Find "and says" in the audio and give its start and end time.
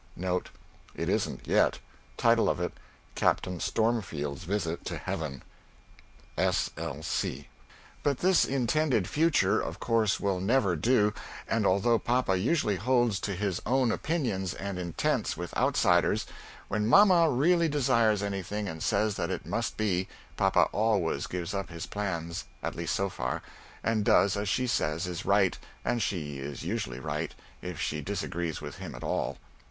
18.67-19.15